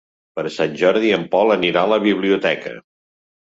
[0.37, 2.75] Per Sant Jordi en Pol anirà a la biblioteca.